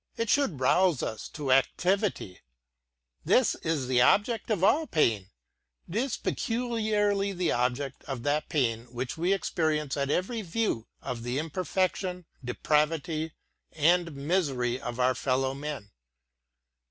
It 0.17 0.31
should 0.31 0.59
rouse 0.59 1.03
us 1.03 1.29
»bject 1.29 1.77
of 1.85 2.03
all 4.63 4.87
pain; 4.87 5.29
it 5.87 5.95
is 5.95 6.17
peculiarly 6.17 7.33
the 7.33 7.51
object 7.51 8.03
of 8.05 8.23
thai 8.23 8.39
pain 8.39 8.85
which 8.85 9.15
we 9.15 9.31
experience 9.31 9.95
at 9.95 10.09
every 10.09 10.41
view 10.41 10.87
of 11.03 11.21
the 11.21 11.37
imperfection, 11.37 12.25
depravity, 12.43 13.33
and 13.73 14.15
misery 14.15 14.81
of 14.81 14.99
our 14.99 15.13
fellow 15.13 15.53
men. 15.53 15.91